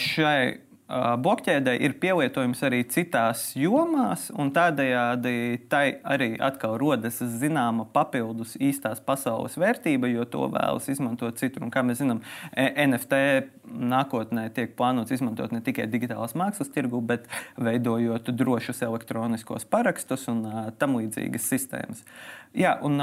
[0.08, 0.40] šai
[0.90, 9.02] blokķēdē ir pielietojums arī citās jomās, un tādējādi tai arī atkal rodas zināma papildus īstās
[9.06, 11.64] pasaules vērtība, jo to vēlas izmantot citur.
[11.66, 12.22] Un, kā mēs zinām,
[12.56, 13.20] NFT
[13.70, 17.28] nākotnē tiek plānots izmantot ne tikai digitālās mākslas tirgu, bet
[17.60, 20.42] veidojot drošus elektroniskos parakstus un
[20.80, 22.02] tam līdzīgas sistēmas.
[22.56, 22.98] Jā, un,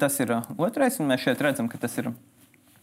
[0.00, 2.10] tas ir otrais, un mēs šeit redzam, ka tas ir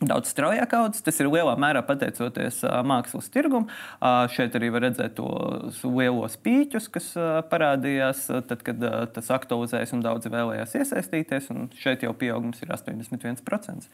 [0.01, 1.05] daudz straujāk audzis.
[1.05, 3.67] Tas ir lielā mērā pateicoties uh, mākslas tirgumam.
[3.97, 9.33] Uh, šeit arī var redzēt tos lielos pīķus, kas uh, parādījās tad, kad uh, tas
[9.39, 11.51] aktualizējas un daudzi vēlējās iesaistīties.
[11.81, 13.91] Šeit jau pieaugums ir 81%.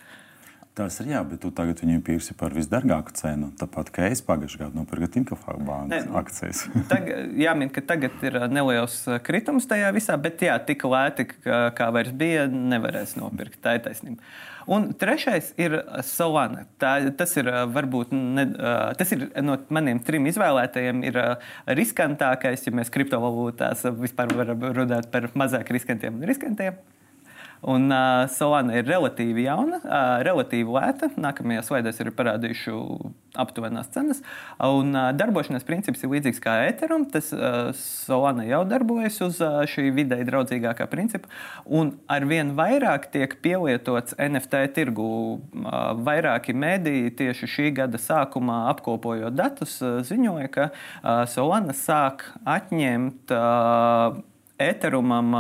[0.73, 3.51] Tas ir jā, bet tu tagad viņu pirksi par visdārgāku cenu.
[3.59, 6.63] Tāpat kā es pagājušajā gadā nopirku Tinkofa bankas nu, akcijas.
[7.45, 12.47] jāmin, ka tagad ir neliels kritums tajā visā, bet jā, tik lēti, kā, vairs bija,
[12.49, 13.59] nevarēs nopirkt.
[13.61, 14.33] Tā ir taisnība.
[14.71, 15.75] Un trešais ir
[16.07, 16.65] Solana.
[16.79, 18.47] Tā, tas ir varbūt ne,
[18.99, 21.19] tas ir no maniem trim izvēlētajiem, ir
[21.79, 26.79] riskantākais, ja mēs kriptovalūtās vispār varam runāt par mazāk riskantiem un riskantiem.
[27.63, 31.07] Un uh, Solana ir relatīvi jauna, uh, relatīvi lēta.
[31.15, 32.73] Nākamajā slaidē ir parādījuši
[33.39, 34.19] aptuvenās cenas.
[34.59, 37.05] Un uh, darbošanās princips ir līdzīgs kā Ethereum.
[37.13, 41.31] Tas uh, Solana jau darbojas uz uh, šī videi draudzīgākā principa.
[41.63, 45.07] Un arvien vairāk tiek pielietots NFT tirgu.
[45.63, 52.27] Uh, vairāki mēdīji tieši šī gada sākumā apkopojot datus, uh, ziņoja, ka uh, Solana sāk
[52.43, 53.31] atņemt.
[53.31, 54.21] Uh,
[54.61, 55.33] Ethereumam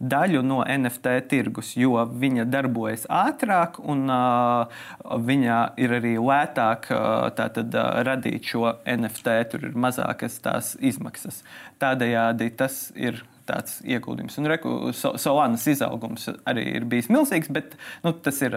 [0.00, 4.10] daļu no NFT tirgus, jo viņa darbojas ātrāk un
[5.28, 6.90] viņa ir arī lētāk
[7.38, 7.78] tātad,
[8.08, 9.38] radīt šo NFT.
[9.52, 11.44] Tur ir mazākas tās izmaksas.
[11.82, 14.38] Tādējādi tas ir tāds ieguldījums.
[14.40, 18.56] Un reku, Solanas izaugums arī ir bijis milzīgs, bet nu, tas ir.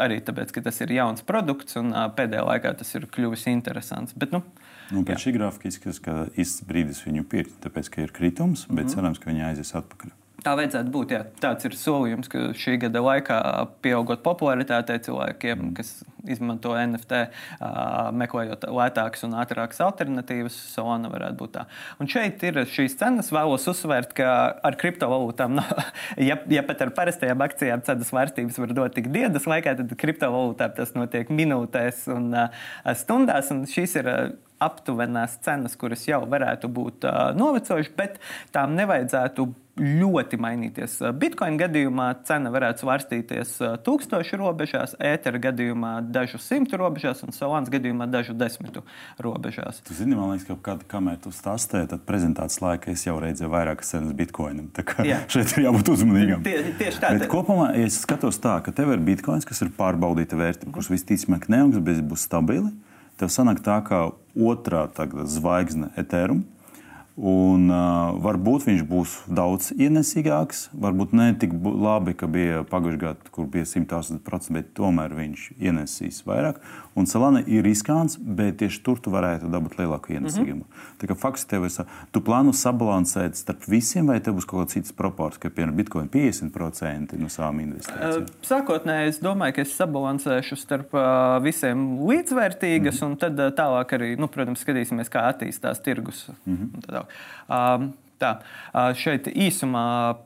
[0.00, 4.14] Arī tāpēc, ka tas ir jauns produkts un pēdējā laikā tas ir kļuvis interesants.
[4.16, 4.40] Bet, nu,
[4.94, 8.86] Nu, pēc šī grafika izskatās, ka īsts brīdis viņu pirkt, tāpēc, ka ir kritums, bet
[8.86, 10.14] mm cerams, ka viņi aizies atpakaļ.
[10.38, 11.12] Tā vajadzētu būt.
[11.16, 11.24] Jā.
[11.42, 13.38] Tāds ir solījums, ka šī gada laikā,
[13.82, 15.72] pieaugot popularitātei cilvēkiem, mm.
[15.74, 15.90] kas
[16.30, 17.24] izmanto NFT,
[18.14, 21.66] meklējot lētākas un ātrākas alternatīvas, Solana varētu būt tā.
[21.98, 23.32] Un šeit ir šīs cenas.
[23.34, 24.30] Vēlos uzsvērt, ka
[24.62, 25.66] ar kriptovalūtām, no,
[26.30, 30.76] ja, ja pat ar parastajām akcijām cenas vērtības var dot tik dienas laikā, tad kriptovalūtām
[30.78, 32.30] tas notiek minūtēs un
[32.94, 33.50] stundās.
[33.54, 34.12] Un šīs ir
[34.64, 38.20] aptuvenās cenas, kuras jau varētu būt uh, novecojušas, bet
[38.54, 40.98] tām nevajadzētu ļoti mainīties.
[41.18, 43.54] Bitcoin gadījumā cena varētu svārstīties
[43.86, 48.82] tūkstošu robežās, ētera gadījumā dažu simtu robežās un Solāns gadījumā dažu desmitu
[49.22, 49.82] robežās.
[49.86, 53.52] Tu zini, man liekas, ka kad, kamēr tu stāstīji, tad prezentācijas laikā es jau redzēju
[53.52, 54.70] vairākas cenas Bitcoinam.
[54.74, 55.22] Tā kā Jā.
[55.32, 56.44] šeit ir jābūt uzmanīgam.
[56.46, 57.14] Tie, tieši tā.
[57.16, 61.48] Bet kopumā, es skatos tā, ka tev ir Bitcoins, kas ir pārbaudīta vērtība, kurš visticamāk
[61.52, 62.72] neaugs, bet būs stabili
[63.18, 64.04] tev sanāk tā kā
[64.38, 64.86] otrā
[65.26, 66.44] zvaigzne Ethereum.
[67.18, 73.32] Un, uh, varbūt viņš būs daudz ienesīgāks, varbūt ne tik labi, kā bija pagājušajā gadā,
[73.34, 76.60] kur bija 180%, bet tomēr viņš ienesīs vairāk.
[76.98, 80.62] Un Solana ir riskants, bet tieši tur tu varētu dabūt lielāku ienesīgumu.
[80.62, 80.94] Mm -hmm.
[81.00, 84.78] Tā kā faktiski tev ir, tu plāno sabalansēt starp visiem, vai tev būs kaut kāds
[84.78, 88.26] cits proports, ka piemēram Bitcoin 50% no savām investīcijām?
[88.42, 93.10] Sākotnēji es domāju, ka es sabalansēšu starp uh, visiem līdzvērtīgas, mm -hmm.
[93.10, 96.30] un tad uh, tālāk arī, nu, protams, skatīsimies, kā attīstās tirgus.
[96.46, 97.07] Mm -hmm.
[97.48, 98.32] Um, Tā,
[98.98, 99.84] šeit īsumā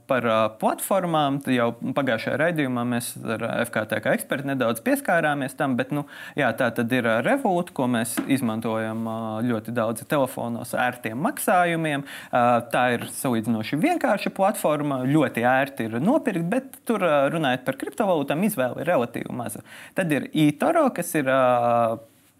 [0.09, 0.25] par
[0.61, 1.43] platformām.
[1.53, 6.07] Jau pagājušajā raidījumā mēs ar FKT kā eksperti nedaudz pieskārāmies tam, bet nu,
[6.39, 9.05] jā, tā tad ir Revolut, ko mēs izmantojam
[9.45, 12.07] ļoti daudz telefonos ērtiem maksājumiem.
[12.33, 18.81] Tā ir salīdzinoši vienkārša platforma, ļoti ērti ir nopirkt, bet tur runājot par kriptovalūtām, izvēle
[18.81, 19.61] ir relatīvi maza.
[19.99, 21.29] Tad ir eToro, kas ir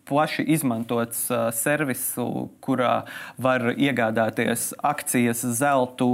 [0.09, 3.05] plaši izmantots uh, servisu, kurā
[3.41, 6.09] var iegādāties akcijas, zeltu,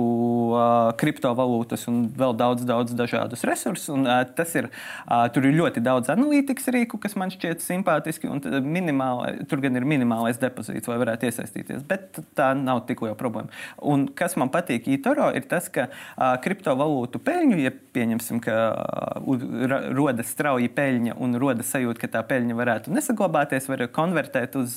[0.52, 3.88] uh, kriptovalūtas un vēl daudz, daudz dažādus resursus.
[3.94, 8.42] Un, uh, ir, uh, tur ir ļoti daudz analītikas rīku, kas man šķiet simpātiski, un
[8.68, 11.86] minimāli, tur gan ir minimālais depozīts, lai varētu iesaistīties.
[11.88, 13.52] Bet tā nav tik liela problēma.
[13.80, 19.88] Un kas man patīk eToro, ir tas, ka uh, kriptovalūtu peļņu, ja pieņemsim, ka uh,
[19.96, 24.74] rodas strauji peļņa un rodas sajūta, ka tā peļņa varētu nesaglabāties, var konvertēt uz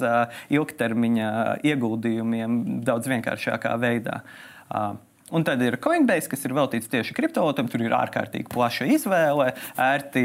[0.54, 1.32] ilgtermiņa
[1.72, 4.22] ieguldījumiem daudz vienkāršākā veidā.
[5.32, 7.70] Un tad ir Coinbase, kas ir veltīts tieši kriptovalūtām.
[7.72, 9.54] Tur ir ārkārtīgi plaša izvēle.
[9.80, 10.24] Ērti,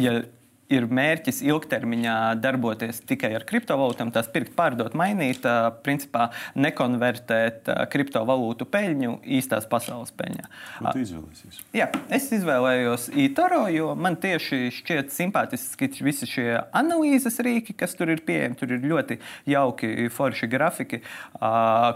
[0.00, 0.22] ja
[0.70, 5.46] ir mērķis ilgtermiņā darboties tikai ar kriptovalūtām, tās pirkt, pārdot, mainīt,
[5.84, 6.28] principā
[6.58, 10.46] nekonvertēt kriptovalūtu peļņu īstās pasaules peļņā.
[10.78, 11.60] Ko tu izvēlēsies?
[11.76, 18.12] Jā, es izvēlējos eToro, jo man tieši šķiet simpātiski visi šie analīzes rīki, kas tur
[18.14, 18.58] ir pieejami.
[18.60, 19.18] Tur ir ļoti
[19.50, 21.02] jauki, forši grafiki,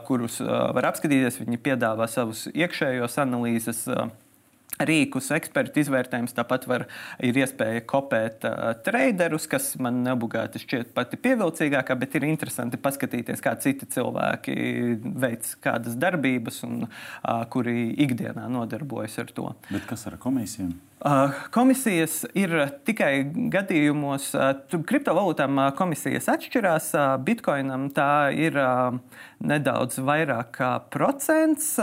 [0.09, 1.41] kurus var apskatīties.
[1.45, 4.21] Viņi piedāvā savus iekšējos analīzes rīkus,
[5.35, 6.35] ekspertu izvērtējums.
[6.35, 6.87] Tāpat var,
[7.23, 13.43] ir iespēja kopēt uh, traderus, kas man neobligāti šķiet pati pievilcīgākā, bet ir interesanti paskatīties,
[13.45, 14.57] kā citi cilvēki
[15.05, 19.53] veic kādas darbības un uh, kuri ikdienā nodarbojas ar to.
[19.71, 20.75] Bet kas ar komisijām?
[21.53, 22.53] Komisijas ir
[22.89, 24.31] tikai gadījumos,
[24.89, 26.87] kriptovalūtām komisijas atšķirās.
[27.27, 28.57] Bitcoinam tā ir
[29.45, 31.75] nedaudz vairāk kā procents,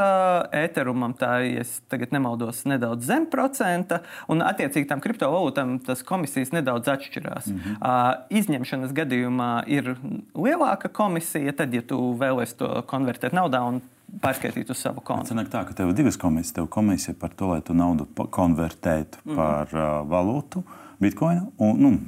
[0.58, 6.90] ēterumam tā, ja tagad nemaldos, nedaudz zem procenta, un attiecīgi tam kriptovalūtām tas komisijas nedaudz
[6.90, 7.46] atšķirās.
[7.46, 8.26] -hmm.
[8.42, 9.96] Izņemšanas gadījumā ir
[10.34, 13.84] lielāka komisija, tad, ja tu vēlēsies to konvertēt naudā un
[14.22, 15.30] pārskaitīt uz savu kontu.
[15.30, 16.56] Tas nāk tā, ka tev ir divas komisijas.
[16.58, 19.36] Tev komisija par to, lai tu naudu konvertētu mm -hmm.
[19.36, 20.64] par uh, valūtu,
[21.00, 22.00] bitkoinu un nu,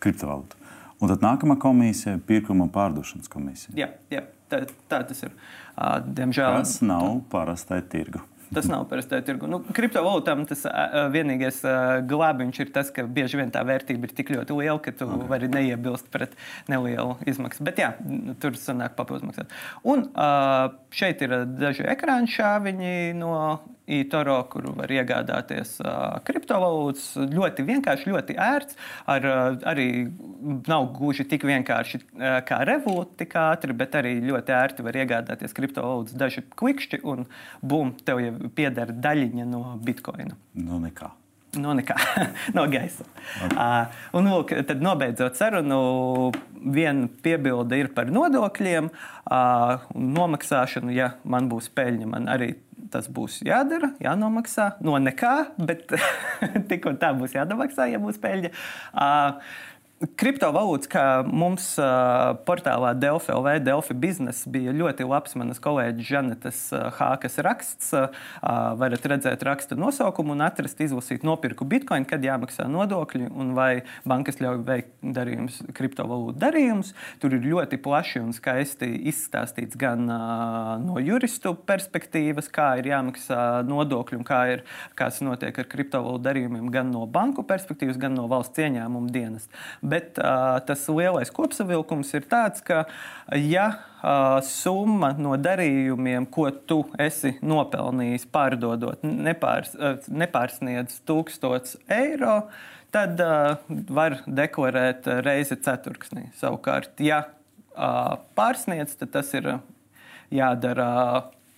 [0.00, 0.56] kriptovalūtu.
[1.00, 3.74] Un tad nākamā komisija ir pirkuma un pārdošanas komisija.
[3.76, 5.30] Jā, jā tā, tā tas ir.
[5.76, 8.20] Uh, diemžēl tas nav parastai tirgu.
[8.54, 9.48] Tas nav parastai tirgu.
[9.50, 10.64] Nu, kriptovalūtām tas
[11.12, 11.60] vienīgais
[12.08, 15.28] glābiņš ir tas, ka bieži vien tā vērtība ir tik ļoti liela, ka tu okay.
[15.30, 16.36] vari neiebilst pret
[16.70, 17.64] nelielu izmaksu.
[17.68, 17.92] Bet jā,
[18.42, 19.56] tur sanāk papildus maksāt.
[19.84, 20.08] Un
[20.94, 23.34] šeit ir daži ekrāna šāviņi no
[23.88, 27.06] eToro, kuru var iegādāties uh, kriptovalūtas.
[27.32, 28.76] Ļoti vienkārši, ļoti ērts.
[29.08, 29.88] Ar, uh, arī
[30.68, 35.56] nav gluži tik vienkārši uh, kā Revolut, tik ātri, bet arī ļoti ērti var iegādāties
[35.56, 36.16] kriptovalūtas.
[36.20, 37.24] Daži klikšķi un
[37.64, 40.36] bum, tev jau pieder daļiņa no Bitcoina.
[40.58, 41.10] No nekā.
[41.56, 41.94] No nekā,
[42.56, 43.06] no gaisa.
[43.40, 43.56] Okay.
[43.56, 45.78] Uh, un, lūk, tad, nobeidzot sarunu,
[46.60, 50.92] viena piebilde ir par nodokļiem uh, un nomaksāšanu.
[50.94, 52.52] Ja man būs peļņa, man arī
[52.92, 54.74] tas būs jādara, jānomaksā.
[54.84, 55.88] No nekā, bet
[56.70, 58.52] tik un tā būs jānomaksā, ja būs peļņa.
[58.92, 59.56] Uh,
[59.98, 66.60] Kriptovalūtas, kā mums uh, portālā Delfi LV, Delfi biznesa bija ļoti labs manas kolēģis Žanetes
[66.70, 67.88] uh, Hākas raksts.
[67.96, 68.06] Uh,
[68.78, 74.38] varat redzēt raksta nosaukumu un atrast, izlasīt, nopirku bitkoinu, kad jāmaksā nodokļi un vai bankas
[74.38, 76.94] ļauj veikt darījumus, kriptovalūtu darījumus.
[77.18, 83.64] Tur ir ļoti plaši un skaisti izstāstīts gan uh, no juristu perspektīvas, kā ir jāmaksā
[83.66, 88.30] nodokļi un kā ir, kas notiek ar kriptovalūtu darījumiem, gan no banku perspektīvas, gan no
[88.30, 89.50] valsts ieņēmuma dienas.
[89.88, 92.84] Bet uh, tas lielais kopsavilkums ir tāds, ka,
[93.34, 102.36] ja uh, summa no darījumiem, ko tu esi nopelnījis pārdodot, nepārs, uh, nepārsniedz 1000 eiro,
[102.94, 103.56] tad uh,
[103.94, 106.28] var deklarēt reizi ceturksnī.
[106.40, 109.56] Savukārt, ja uh, pārsniedz, tad tas ir
[110.34, 110.92] jādara.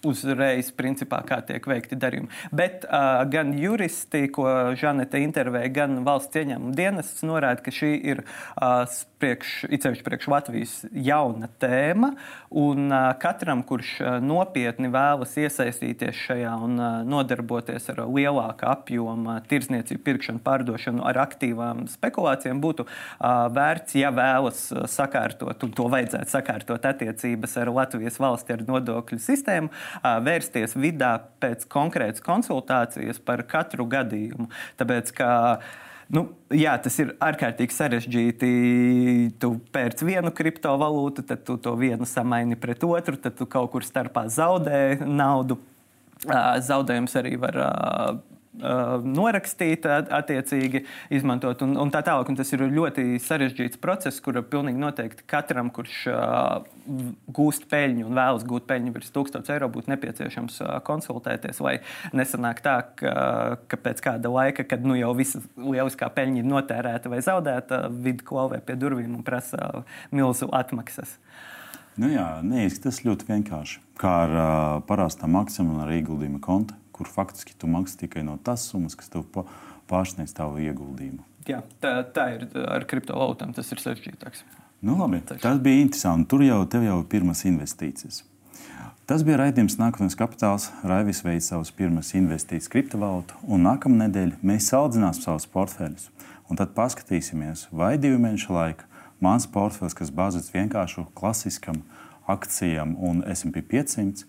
[0.07, 2.31] Uzreiz, principā, kā tiek veikti darījumi.
[2.57, 4.47] Bet uh, gan juristi, ko
[4.81, 8.87] Žanete intervēja, gan valsts ieņēmuma dienests norāda, ka šī ir uh,
[9.21, 12.13] priekš, itsevišķi priekš Latvijas jauna tēma,
[12.51, 19.37] un uh, katram, kurš uh, nopietni vēlas iesaistīties šajā un uh, nodarboties ar lielāku apjomu
[19.51, 26.35] tirdzniecību, pirkšanu, pārdošanu ar aktīvām spekulācijām, būtu uh, vērts, ja vēlas sakārtot, un to vajadzētu
[26.37, 33.45] sakārtot attiecības ar Latvijas valsti ar nodokļu sistēmu, uh, vērsties vidā pēc konkrētas konsultācijas par
[33.49, 34.51] katru gadījumu.
[34.81, 35.31] Tāpēc, ka,
[35.61, 38.49] uh, Nu, jā, tas ir ārkārtīgi sarežģīti.
[39.39, 43.87] Tu pērc vienu kriptovalūtu, tad tu to vienu samaini pret otru, tad tu kaut kur
[43.87, 45.61] starpā zaudē naudu.
[46.67, 47.61] Zaudējums arī var
[48.51, 50.83] norakstīt, attiecīgi
[51.15, 52.33] izmantot un, un tā tālāk.
[52.33, 56.67] Un tas ir ļoti sarežģīts process, kur pilnīgi noteikti katram, kurš uh,
[57.31, 61.63] gūst peļņu un vēlas gūt peļņu virs 1000 eiro, būtu nepieciešams uh, konsultēties.
[61.63, 61.77] Lai
[62.17, 63.15] nesanāk tā, ka,
[63.71, 68.27] ka pēc kāda laika, kad nu, jau visa lieliskā peļņa ir notērēta vai zaudēta, vidi
[68.27, 71.21] klauvē pie durvīm un prasa milzu atmaksas.
[72.01, 73.81] Nu jā, neizskatās ļoti vienkārši.
[74.01, 78.37] Kā ar uh, parastām akcijām un ar ieguldījuma kontu kur faktiski tu maksā tikai no
[78.45, 79.25] tās summas, kas tev
[79.91, 81.25] pārsniedz tavu ieguldījumu.
[81.49, 83.55] Jā, tā, tā ir ar kriptovalūtām.
[83.57, 84.45] Tas ir sarežģītāks.
[84.85, 86.29] Nu, labi, tas bija interesanti.
[86.31, 88.23] Tur jau tev jau ir pirmas investīcijas.
[89.11, 90.69] Tas bija raidījums Nākotnes kapitāls.
[90.87, 96.07] Raivis veids savus pirmās investīcijas kriptovalūtu, un nākamā nedēļa mēs saldzināsim savus portfeļus.
[96.47, 98.87] Un tad paskatīsimies, vai divu mēnešu laikā
[99.25, 101.83] mans portfels, kas bāzēts vienkārši klasiskam
[102.31, 104.25] akcijām un SP 500,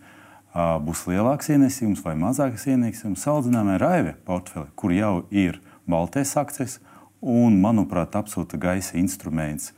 [0.54, 6.80] būs lielāks ienesījums vai mazāks ienesījums salīdzinājumā ar Raive portfeli, kur jau ir baltais akcijas
[7.22, 9.72] un, manuprāt, absolūti gaisa instruments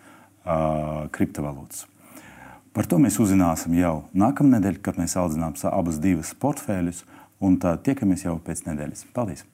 [1.14, 1.86] kriptovalūtas.
[2.74, 7.04] Par to mēs uzzināsim jau nākamā nedēļa, kad mēs audzinām abas divas portfeļus,
[7.44, 9.06] un tā tiekamies jau pēc nedēļas.
[9.14, 9.46] Paldies!